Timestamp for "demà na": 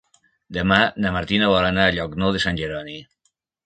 0.57-1.13